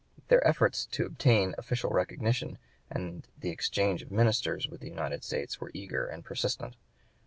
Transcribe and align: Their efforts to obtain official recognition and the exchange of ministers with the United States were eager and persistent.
Their 0.29 0.43
efforts 0.47 0.87
to 0.93 1.05
obtain 1.05 1.53
official 1.59 1.91
recognition 1.91 2.57
and 2.89 3.27
the 3.37 3.51
exchange 3.51 4.01
of 4.01 4.09
ministers 4.09 4.67
with 4.67 4.81
the 4.81 4.89
United 4.89 5.23
States 5.23 5.61
were 5.61 5.69
eager 5.75 6.07
and 6.07 6.25
persistent. 6.25 6.75